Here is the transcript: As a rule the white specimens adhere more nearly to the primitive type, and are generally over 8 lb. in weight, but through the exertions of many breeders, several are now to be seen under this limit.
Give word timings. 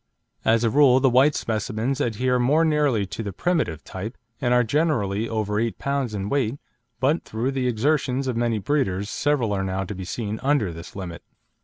As 0.43 0.63
a 0.63 0.71
rule 0.71 0.99
the 0.99 1.11
white 1.11 1.35
specimens 1.35 2.01
adhere 2.01 2.39
more 2.39 2.65
nearly 2.65 3.05
to 3.05 3.21
the 3.21 3.31
primitive 3.31 3.83
type, 3.83 4.17
and 4.41 4.51
are 4.51 4.63
generally 4.63 5.29
over 5.29 5.59
8 5.59 5.77
lb. 5.77 6.15
in 6.15 6.27
weight, 6.27 6.57
but 6.99 7.23
through 7.23 7.51
the 7.51 7.67
exertions 7.67 8.25
of 8.25 8.35
many 8.35 8.57
breeders, 8.57 9.11
several 9.11 9.53
are 9.53 9.63
now 9.63 9.83
to 9.83 9.93
be 9.93 10.03
seen 10.03 10.39
under 10.41 10.73
this 10.73 10.95
limit. 10.95 11.21